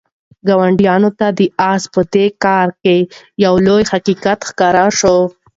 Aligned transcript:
ګاونډیانو 0.47 1.09
ته 1.19 1.27
د 1.39 1.41
آس 1.71 1.83
په 1.93 2.01
دې 2.13 2.25
کار 2.43 2.67
کې 2.83 2.97
یو 3.45 3.53
لوی 3.65 3.83
حقیقت 3.91 4.39
ښکاره 4.49 4.85
شو. 4.97 5.17